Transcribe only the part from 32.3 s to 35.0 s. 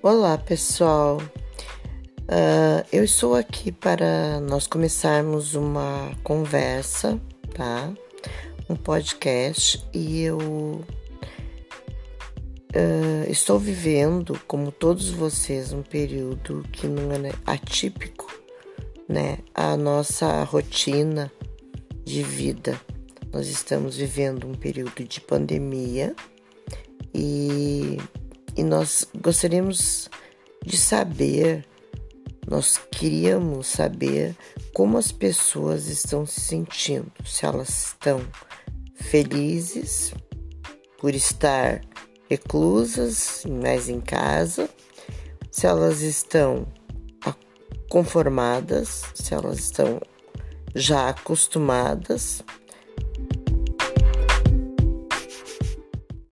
nós queríamos saber como